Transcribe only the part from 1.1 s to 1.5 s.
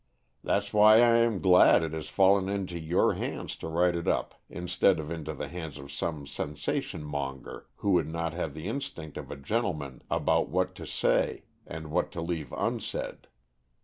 am